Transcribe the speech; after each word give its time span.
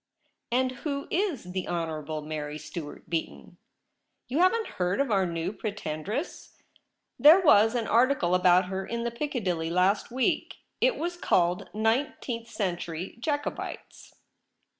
'And 0.51 0.71
who 0.81 1.07
is 1.11 1.51
the 1.51 1.67
Honourable 1.67 2.23
Mary 2.23 2.57
Stuart 2.57 3.07
Beaton 3.07 3.57
?''You 4.29 4.39
haven't 4.39 4.65
heard 4.79 4.99
of 4.99 5.11
our 5.11 5.27
new 5.27 5.53
Preten 5.53 6.03
dress? 6.03 6.57
There 7.19 7.39
was 7.39 7.75
an 7.75 7.85
article 7.85 8.33
about 8.33 8.65
her 8.65 8.83
in 8.83 9.01
T/ie 9.03 9.11
Piccadilly 9.11 9.69
last 9.69 10.09
week. 10.09 10.55
It 10.81 10.97
was 10.97 11.17
called 11.17 11.69
*• 11.75 11.75
Nineteenth 11.75 12.47
Century 12.49 13.15
Jacobites." 13.19 14.15